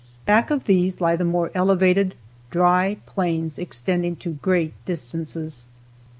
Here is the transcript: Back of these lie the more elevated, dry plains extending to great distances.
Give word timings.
Back 0.25 0.49
of 0.49 0.63
these 0.65 0.99
lie 0.99 1.15
the 1.15 1.23
more 1.23 1.51
elevated, 1.53 2.15
dry 2.49 2.97
plains 3.05 3.59
extending 3.59 4.15
to 4.15 4.31
great 4.31 4.73
distances. 4.83 5.67